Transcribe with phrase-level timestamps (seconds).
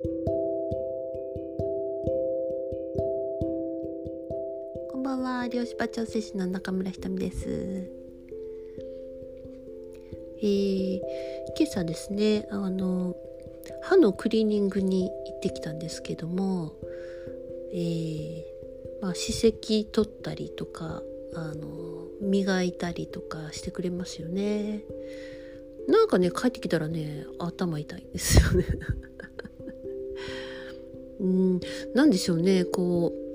[0.00, 0.08] こ
[4.96, 5.48] んばんは。
[5.48, 7.90] 漁師場調整師の中村ひとみです。
[10.40, 11.00] えー、
[11.58, 13.16] 今朝ですねあの
[13.82, 16.76] 歯のクリーニングに行ってきたんですけども
[17.72, 21.02] えー、まあ、歯石取ったりとか
[21.34, 24.84] あの磨いたりとかしてくれますよね。
[25.88, 28.64] なんかね帰ってきたらね頭痛いんですよね。
[31.20, 31.60] うん。
[31.94, 32.64] 何でしょうね。
[32.64, 33.28] こう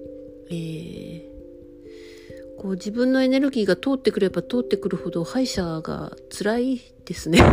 [0.49, 1.21] えー、
[2.61, 7.39] こう自分のエネルギーが通ってくれば通ってくるほど歯医者が辛いですね。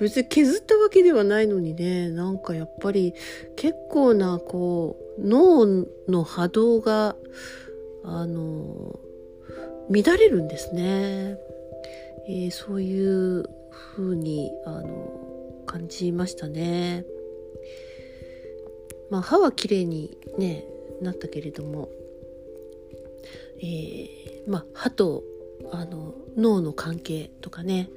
[0.00, 2.10] 別に削ったわけではないのにね。
[2.10, 3.14] なんかやっぱり
[3.54, 5.66] 結構なこう脳
[6.08, 7.14] の波動が
[8.02, 8.98] あの
[9.88, 11.38] 乱れるんですね、
[12.28, 15.20] えー、そういう風にあの
[15.66, 17.04] 感じましたね。
[19.10, 20.64] まあ歯は綺麗にね
[21.00, 21.88] なったけれども
[23.58, 25.22] えー、まあ歯と
[25.72, 27.88] あの脳の関係とかね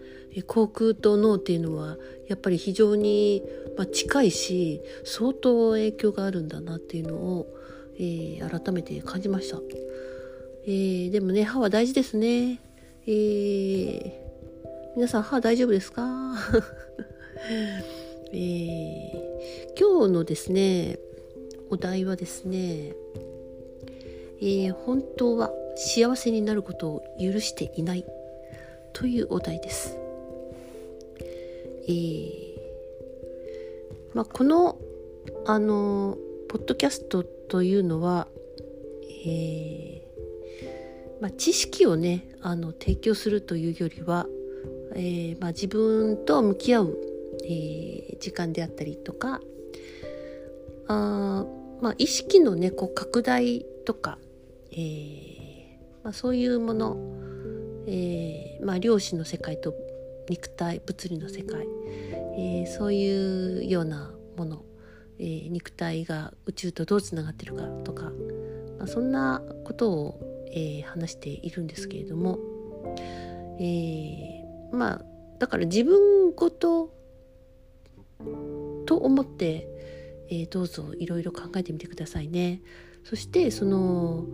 [0.47, 3.43] 口腔と脳っていうのはやっぱり非常に、
[3.77, 7.47] まあ、近いし相当影響があるんだなっていうのを、
[7.95, 9.57] えー、改めて感じました、
[10.65, 12.59] えー、でもね歯は大事ですね、
[13.05, 14.11] えー、
[14.95, 16.03] 皆さん歯大丈夫ですか？
[18.31, 20.99] えー、今日のですね
[21.69, 22.93] お題はですね、
[24.39, 28.05] えー、本当は幸せになることを許していない
[28.93, 29.97] というお題です。
[31.87, 32.49] えー
[34.13, 34.77] まあ、この
[35.45, 36.17] あの
[36.49, 38.27] ポッドキャストというのは、
[39.25, 44.27] えーまあ、知識をねあの提供するというよりは、
[44.95, 46.97] えーまあ、自分と向き合う、
[47.49, 49.41] えー、時間であったりとか
[50.87, 51.45] あ、
[51.81, 54.19] まあ、意識のねこう拡大とか、
[54.71, 55.49] えー
[56.03, 56.97] まあ、そういうもの、
[57.87, 59.73] えーまあ、量子の世界と
[60.29, 61.65] 肉体物理の世界、
[62.37, 64.63] え、そういうようなもの、
[65.17, 68.11] え、肉体が宇宙とどうつながってるかとか、
[68.77, 72.37] まあ、そんなことを、えー、話しているんですけれども、
[73.59, 75.05] え、まあ
[75.39, 76.91] だから自分ごと
[78.85, 79.67] と思って、
[80.29, 82.61] えー、どうぞいろいろ考えてみてくださいね。
[83.03, 84.25] そしてその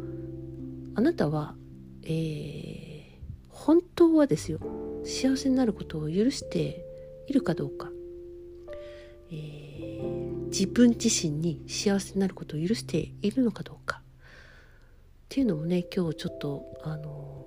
[0.96, 1.56] あなたは、
[2.03, 3.16] えー、
[3.50, 4.59] 本当はですよ
[5.03, 6.85] 幸せになることを許して
[7.28, 7.90] いるかどうか、
[9.31, 14.01] えー、自分自身に幸せになることを許しているのかどうかっ
[15.29, 17.45] ていうのもね今日ちょっとあの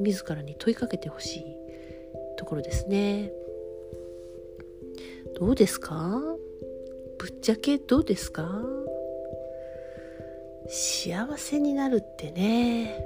[0.00, 1.44] 自らに問いかけてほしい
[2.36, 3.32] ところですね。
[5.38, 6.20] どうですか？
[7.18, 8.60] ぶっちゃけどうですか？
[10.68, 13.04] 幸せになるってね。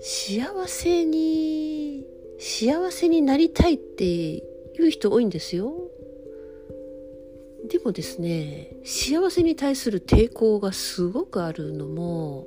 [0.00, 2.06] 幸せに
[2.38, 4.42] 幸せになりたいってい
[4.78, 5.72] う人多いんですよ。
[7.68, 12.46] でもですね幸せに対する抵抗がすごくあるのも、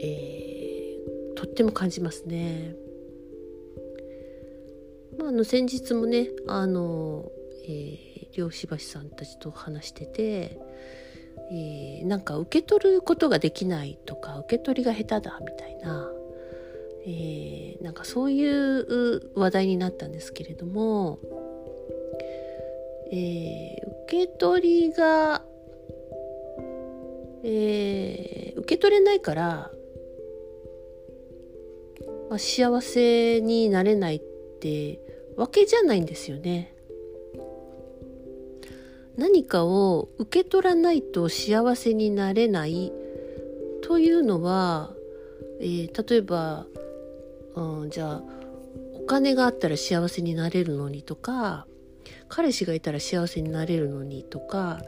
[0.00, 2.76] えー、とっても感じますね。
[5.26, 7.32] まあ、の先日もねあの、
[7.66, 10.56] えー、漁師橋さんたちと話してて
[11.50, 16.08] えー、なんか受け取ることができないとか受け取りが下手だみたいな、
[17.06, 21.18] えー、なんかそういう話題になったんですけれども、
[23.12, 25.42] えー、受け取りが、
[27.44, 29.70] えー、受け取れないから、
[32.28, 34.22] まあ、幸せになれないっ
[34.60, 35.05] て
[35.36, 36.72] わけじゃないんですよね。
[39.16, 42.92] 何かを受け取らないと幸せになれない
[43.82, 44.92] というのは、
[45.60, 46.66] えー、例えば、
[47.54, 48.22] うん、じゃあ
[48.94, 51.66] お金があったら幸せになれるのにとか
[52.28, 54.80] 彼氏がいたら幸せになれるのにとか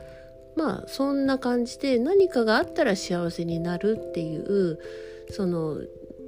[0.56, 4.79] まあそんな感じで何かがあったら幸せになるっていう
[5.31, 5.79] その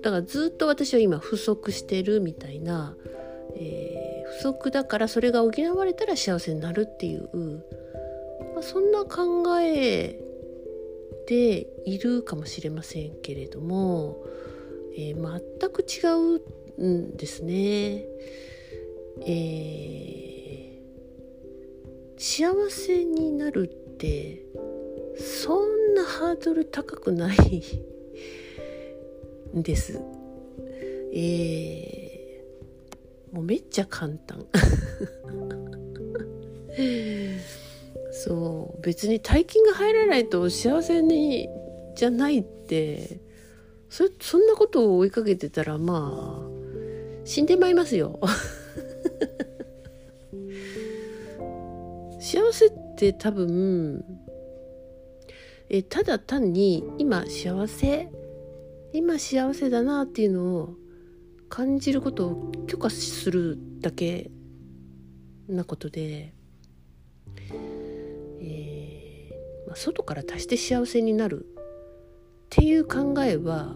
[0.03, 2.95] だからずっと私は今不足してるみたいな、
[3.57, 4.10] えー、
[4.41, 7.29] 足だからそれが補われたら幸せになるっていう
[8.55, 10.19] まあ、そんな考え
[11.27, 14.25] でいるかもしれませんけれども、
[14.97, 16.01] えー、全く違
[16.79, 18.05] うんですね。
[19.23, 24.43] えー、幸せになるって
[25.19, 27.63] そんなハードル高くない
[29.57, 30.01] んです。
[31.13, 32.00] えー、
[33.33, 34.47] もうめっちゃ簡単。
[38.13, 38.83] そう。
[38.83, 41.49] 別に大金が入らないと幸せに
[41.95, 43.21] じゃないって。
[43.91, 46.51] そそんなことを追いかけてたらまあ
[47.25, 48.21] 死んでまいますよ。
[52.21, 54.05] 幸せって多分
[55.69, 58.09] えただ単に今幸せ？
[58.93, 60.75] 今幸せだなっていうのを
[61.51, 64.31] 感じることを許可するだけ
[65.49, 66.33] なことで、
[68.41, 71.49] えーまあ、外から足して幸せになるっ
[72.51, 73.75] ていう考えは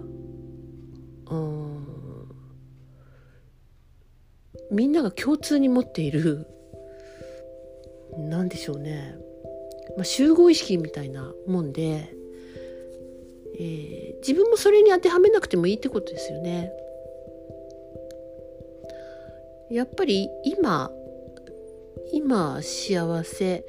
[1.27, 1.87] うん
[4.71, 6.47] みんなが共通に持っている
[8.17, 9.17] 何でしょうね、
[9.97, 12.15] まあ、集合意識みたいなもんで、
[13.59, 16.73] えー、自分もそれに当てはめなくてもいいってことですよね。
[19.71, 20.91] やっぱり今
[22.13, 23.65] 今幸せ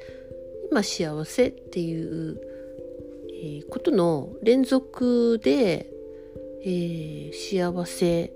[0.70, 2.40] 今幸せっていう、
[3.42, 5.90] え、ことの連続で、
[6.62, 8.32] えー、幸せ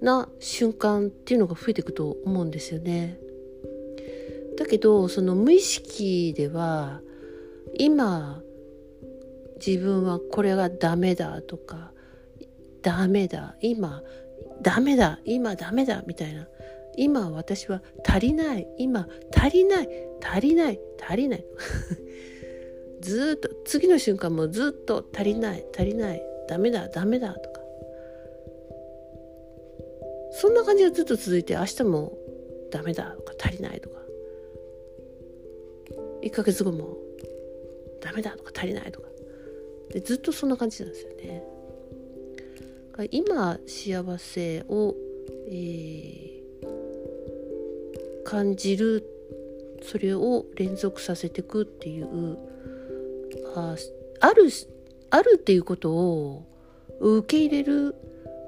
[0.00, 3.18] な瞬間っていうのが増えていくと思うんですよね。
[4.58, 7.00] だけどその無意識では
[7.78, 8.42] 今
[9.64, 11.92] 自分はこれがダメだとか
[12.82, 14.02] ダメだ今
[14.60, 16.46] ダメだ今ダメだみたいな。
[16.96, 19.88] 今私は足りない今足りない
[20.22, 21.44] 足りない足りない。
[23.00, 27.62] ずっと次の瞬間もずっと足りない足りないダメだダメだとか。
[30.32, 32.16] そんな感じがずっと続いて明日も
[32.70, 34.02] ダメだとか足りないとか。
[36.22, 36.96] 1ヶ月後も
[38.00, 39.08] ダメだとか足りないとか。
[39.90, 41.51] でずっとそんな感じなんですよね。
[43.10, 44.94] 今幸せを、
[45.48, 49.04] えー、感じる
[49.82, 52.38] それを連続させていくっていう
[53.56, 53.76] あ
[54.20, 54.48] ある
[55.10, 56.44] あるっていうことを
[57.00, 57.94] 受け入れる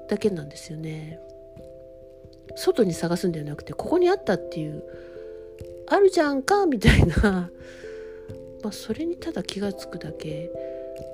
[0.09, 1.19] だけなんですよね。
[2.55, 4.83] 外に探すんではなくてここにあったっていう
[5.87, 7.51] あるじゃんかみたいな
[8.63, 10.49] まあそれにただ気が付くだけ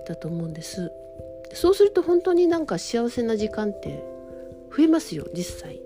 [0.08, 0.92] だと思うんです
[1.54, 4.04] そうすると本当になんか幸せな時間って
[4.76, 5.82] 増えますよ実際。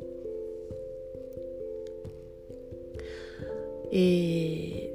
[3.92, 4.92] えー、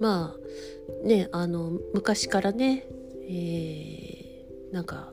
[0.00, 2.86] まあねあの昔からね、
[3.22, 5.12] えー、なんか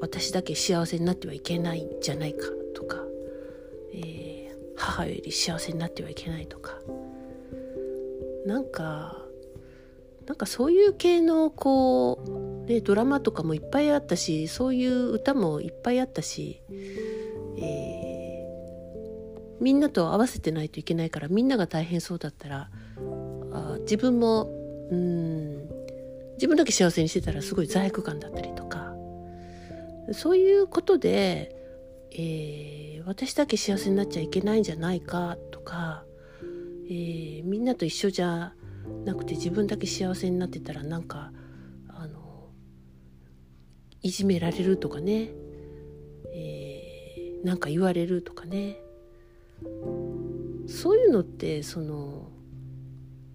[0.00, 2.96] 私だけ幸せになってはいけないんじゃないかとか、
[3.92, 6.78] えー、母より幸せになってはいけないとか
[8.46, 9.24] なんか
[10.26, 12.30] なんかそういう系のこう、
[12.66, 16.62] ね、ドラマとかもいっぱいあったしそういう歌もいっぱいあったし、
[17.58, 22.70] えー、みんなと合わせてないといけないからみんなが大変そうだったら
[23.52, 24.44] あ自分も
[24.90, 25.68] うん
[26.34, 28.90] 自分だけ幸せにしてたらすごい罪悪感だったりとか。
[30.12, 31.54] そういうことで、
[32.12, 36.04] えー、私だけ幸せになっちゃいけないんじゃないかとか、
[36.88, 38.52] えー、みんなと一緒じゃ
[39.04, 41.32] なくて自分だけ幸せになってたらなんか
[44.02, 45.30] いじめられるとかね、
[46.32, 48.78] えー、なんか言われるとかね。
[50.66, 52.28] そういうのってその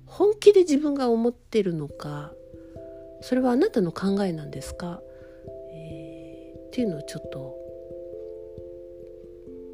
[0.05, 2.31] 本気で自分が思ってるのか
[3.21, 5.01] それはあなたの考えなんですか？
[5.71, 7.55] えっていうのをちょっと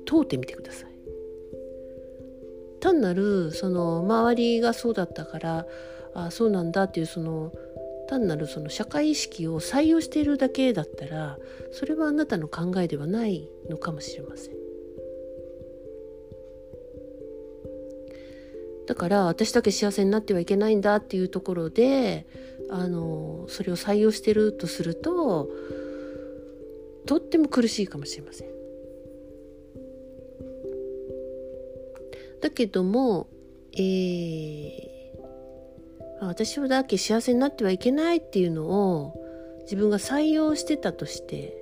[0.06, 0.92] 問うてみてください。
[2.82, 5.66] 単なるその周りがそうだったから
[6.16, 7.54] あそうなんだっていうその
[8.12, 11.38] 単なるその社会意識を採用しているだけだったら
[11.72, 14.56] それはあなたの考えではないのかもしれません。
[18.86, 22.28] だから私だけ幸せになってはいけないんだっていうところで
[22.70, 25.50] あのそれを採用してるとすると
[27.06, 28.50] とっても苦しいかもしれません。
[32.42, 33.30] だけども、
[33.72, 34.91] えー、
[36.28, 39.14] 私だけ幸せになってはいけないっていうのを
[39.64, 41.58] 自分が採用してたとして、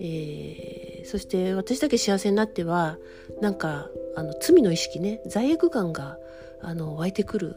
[0.00, 2.98] えー、そして私だけ幸せになっては
[3.40, 6.18] なんかあの罪の意識ね罪悪感が
[6.62, 7.56] あの湧いてくる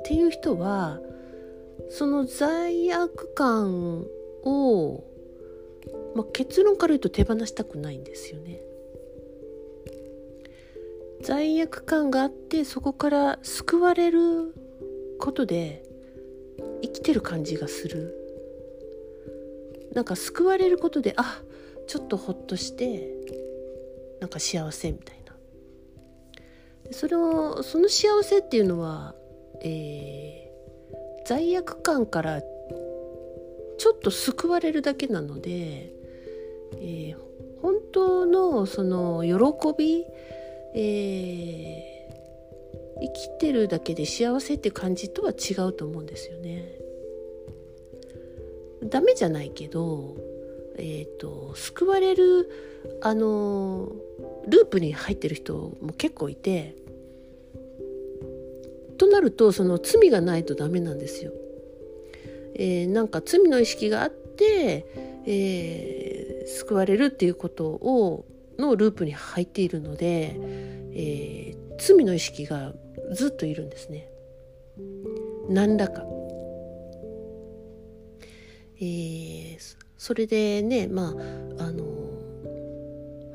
[0.00, 1.00] っていう人は
[1.90, 4.04] その罪悪感
[4.44, 5.04] を
[6.14, 8.60] まあ、結論から言うと手放したくないんですよね。
[11.22, 14.54] 罪悪感があってそこから救われる
[15.18, 15.82] ことで
[16.82, 18.20] 生きてる感じがする。
[19.94, 21.40] なんか救われることであ
[21.86, 23.08] ちょっとほっとして
[24.20, 25.34] なんか幸せみたいな。
[26.90, 29.14] それをその幸せっていうのは、
[29.62, 35.92] えー、罪悪感からちょっと救われるだけなので、
[36.74, 37.16] えー、
[37.62, 40.04] 本当のその喜び、
[40.74, 41.93] えー、
[43.00, 46.78] 生きてるだけで幸せって感じとは違うと思うんですよね。
[48.84, 50.16] ダメじゃないけど、
[50.76, 52.50] えーと、救われる
[53.00, 53.92] あの
[54.46, 56.76] ループに入ってる人も結構いて
[58.98, 61.32] となるとその罪がないとダメなんですよ。
[62.56, 64.86] えー、なんか罪の意識があって、
[65.26, 68.24] えー、救われるっていうことを
[68.58, 70.36] のループに入っているので、
[70.92, 72.72] えー、罪の意識が
[73.14, 74.08] ずっといるんですね。
[75.48, 76.04] 何らか。
[78.80, 81.14] えー、それでねま
[81.58, 81.84] ああの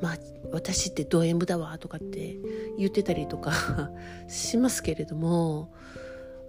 [0.00, 0.18] まあ
[0.52, 2.36] 私ってド M だわとかって
[2.78, 3.90] 言ってたりとか
[4.28, 5.72] しますけれども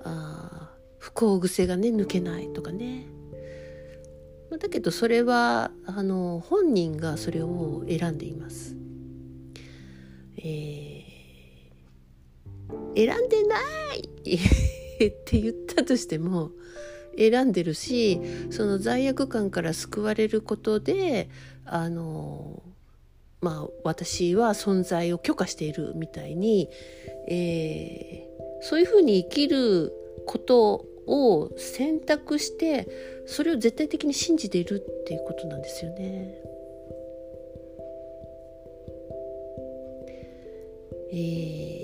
[0.03, 3.07] あ不幸癖がね抜けないとかね
[4.59, 8.75] だけどそれはあの本人がそれを選んでいます。
[10.37, 11.00] えー、
[12.95, 13.57] 選んでな
[13.93, 16.51] いって言ったとしても
[17.17, 21.29] 選んでるしその罪悪感から救われることで
[21.65, 22.61] あの
[23.41, 26.69] まあ私は存在を許可しているみたいに、
[27.27, 29.91] えー、そういうふうに生きる
[30.25, 32.87] ことを選択して
[33.25, 36.35] それを絶対的に信じているっていうことなんですよね。
[41.13, 41.80] えー、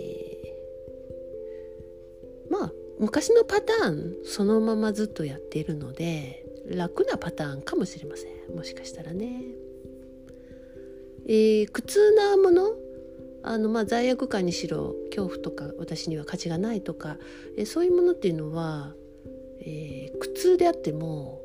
[2.99, 9.43] 昔のパターンそのままずっとやっているので楽なパターンかもしれませんもしかしたらね。
[11.29, 12.75] えー、苦痛なもの？
[13.43, 17.17] あのまあ罪悪感にしろ恐怖とか私には価値がないとか、
[17.57, 18.93] えー、そういうものっていうのは、
[19.61, 21.41] えー、苦痛であっても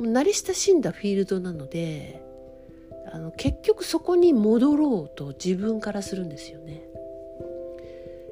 [0.00, 2.22] 慣れ親しんだフィールドなので
[3.12, 6.87] あの結局そこに戻ろうと自分からするんですよね。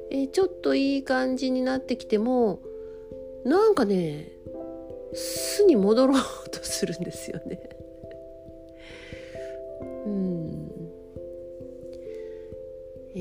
[0.09, 2.59] え、ちょっといい感じになってきても
[3.43, 4.31] なんかね
[5.13, 7.59] 巣に戻ろうとするんですよね。
[10.05, 10.71] うん
[13.15, 13.19] え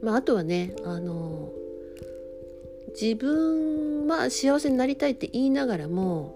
[0.00, 1.50] ー、まああとはねあの
[3.00, 6.34] 自分は幸せになりたいって言いながらも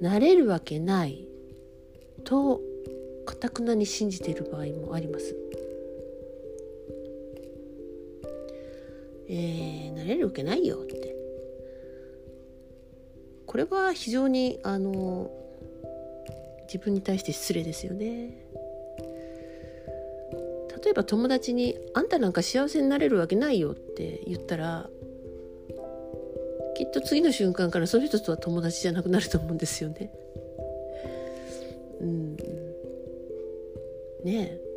[0.00, 1.26] なれるわけない
[2.24, 2.60] と
[3.24, 5.34] かたくなに信じている場合もあります。
[9.34, 11.16] えー、なれるわけないよって。
[13.46, 15.30] これは非常にあの
[16.66, 18.46] 自分に対して失礼ですよね。
[20.84, 24.90] 例えば友達に「あんたなんか幸せになれるわけないよ」って言ったら
[26.74, 30.12] きっと次の瞬間からその人とは友達じゃなくなると思うんですよね。
[32.00, 32.36] うん、
[34.24, 34.71] ねえ。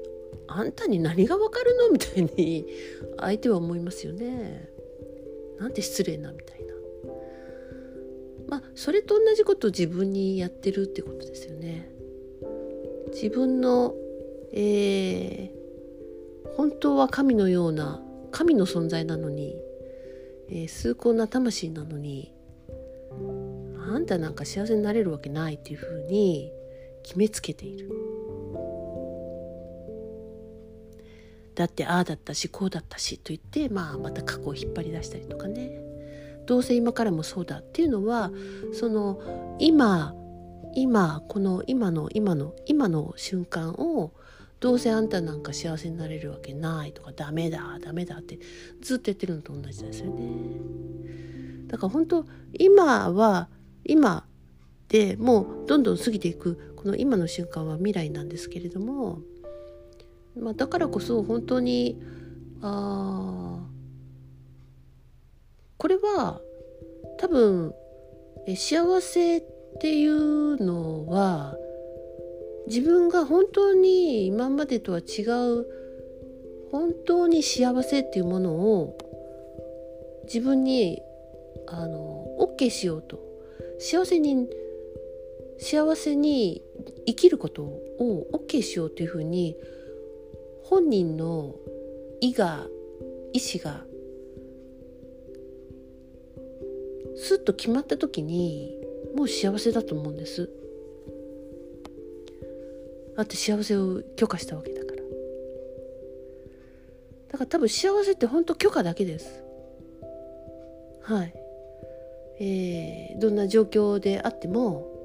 [0.48, 1.92] あんたに何がわかるの？
[1.92, 2.66] みたいに
[3.18, 4.70] 相手は思いますよね。
[5.60, 6.74] なんて失礼なみたいな。
[8.48, 11.90] まあそれと同じことを自分にやってるってことですよね。
[13.14, 13.96] 自分の、
[14.52, 18.02] えー、本当は神のような
[18.32, 19.56] 神の存在なのに、
[20.50, 22.34] えー、崇高な魂なのに
[23.80, 26.52] あんたなんか幸せになれるわけないっていうふうに
[27.04, 27.90] 決めつけている。
[31.56, 35.72] だってああだったしこうだったしと言って、まあ、また過去を引っ張り出したりとかね
[36.46, 38.32] どうせ今からもそうだっていうのは
[38.74, 39.20] その
[39.60, 40.14] 今
[40.76, 44.14] 今この今の今の今の瞬間を
[44.60, 48.40] どうせあんたなんか幸せになれるわけないとかダメだダメだって
[48.82, 50.24] ずっとやってるのと同じですよね。
[51.68, 53.50] だから本当今は
[53.84, 54.26] 今
[54.90, 59.20] でもうどんどん過ぎていくこの今の瞬間は未来なんですけれども
[60.40, 62.02] まあ、だからこそ本当に
[62.62, 63.66] あ
[65.78, 66.42] これは
[67.18, 67.74] 多分
[68.48, 69.44] え幸せっ
[69.80, 71.56] ていうのは
[72.68, 75.66] 自分が本当に今までとは違う
[76.72, 78.98] 本当に幸せっていうものを
[80.26, 81.02] 自分に
[81.68, 83.26] あの OK しようと。
[83.80, 84.48] 幸せに
[85.58, 86.62] 幸せに
[87.06, 89.56] 生きることを OK しようというふうに
[90.70, 91.56] 本人の
[92.22, 92.68] 意が
[93.34, 93.86] 意思が
[97.16, 98.78] スッと決まった時に
[99.16, 100.50] もう幸せだと思うんです。
[103.16, 105.02] だって幸せを許可したわけだから。
[107.30, 109.44] だから多分幸せって本当許可だけです。
[111.02, 111.34] はい。
[112.40, 114.96] えー、どんな状況であっても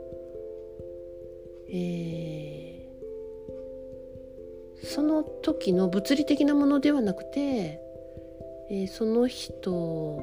[1.73, 2.70] えー、
[4.83, 7.81] その時の物理的なものではなくて、
[8.71, 10.23] えー、その人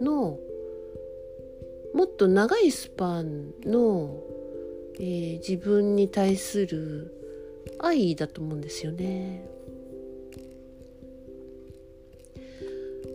[0.00, 0.38] の
[1.94, 4.22] もっと長いスパンの、
[4.96, 7.12] えー、自分に対する
[7.78, 9.48] 愛だと思うんですよね。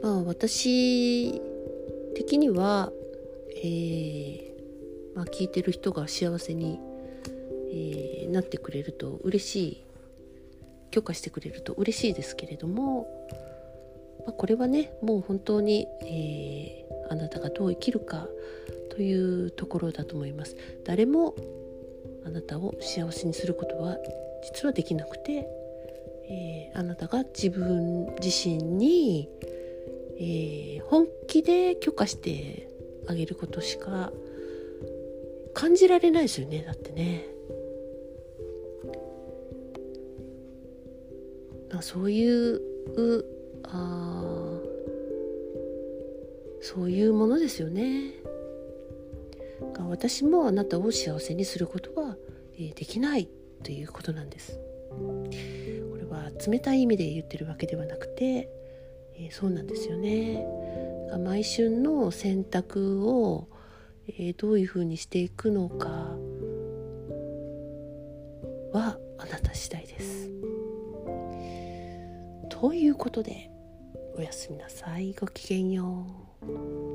[0.01, 1.39] まあ私
[2.15, 2.91] 的には、
[3.63, 4.51] えー
[5.15, 6.79] まあ、聞いてる人が幸せに、
[7.71, 9.83] えー、なってくれると嬉しい
[10.91, 13.07] 許可してくれると嬉しいですけれども、
[14.25, 18.27] まあ、これはねもう本当に、えー、あなたがどう生きるか
[18.89, 20.57] というところだと思います。
[20.83, 21.33] 誰も
[22.25, 23.97] あなたを幸せにすることは
[24.43, 25.47] 実はできなくて、
[26.29, 29.29] えー、あなたが自分自身に、
[30.19, 32.69] えー、本気で許可して
[33.07, 34.11] あげることしか
[35.53, 37.30] 感じられないですよねだってね。
[41.81, 42.61] あそういう
[43.63, 44.23] あ
[46.61, 48.13] そういうものですよね。
[49.89, 52.17] 私もあなたを幸せにすることは、
[52.57, 53.27] できない
[53.63, 54.59] ということなんです。
[54.89, 58.47] これは冷たい意味で言ってるわけではなくて、
[59.17, 60.45] え、そうなんですよね。
[61.23, 63.47] 毎春の選択を、
[64.07, 66.15] え、どういうふうにしていくのか
[72.61, 73.49] ということで
[74.15, 76.05] おやすみなさいごきげんよ
[76.43, 76.90] う。